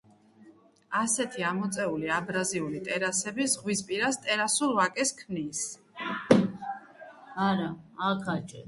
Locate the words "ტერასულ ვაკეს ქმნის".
4.25-5.65